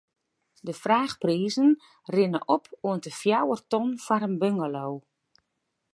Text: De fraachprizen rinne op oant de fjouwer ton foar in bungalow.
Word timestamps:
De 0.61 0.73
fraachprizen 0.73 1.77
rinne 2.15 2.41
op 2.53 2.65
oant 2.85 3.03
de 3.05 3.11
fjouwer 3.19 3.61
ton 3.71 3.87
foar 4.05 4.23
in 4.29 4.37
bungalow. 4.41 4.93